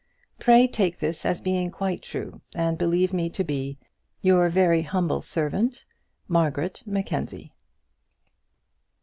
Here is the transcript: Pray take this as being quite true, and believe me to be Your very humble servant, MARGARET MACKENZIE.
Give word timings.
Pray 0.39 0.65
take 0.67 0.97
this 0.97 1.27
as 1.27 1.39
being 1.39 1.69
quite 1.69 2.01
true, 2.01 2.41
and 2.55 2.75
believe 2.75 3.13
me 3.13 3.29
to 3.29 3.43
be 3.43 3.77
Your 4.19 4.49
very 4.49 4.81
humble 4.81 5.21
servant, 5.21 5.85
MARGARET 6.27 6.81
MACKENZIE. 6.87 7.53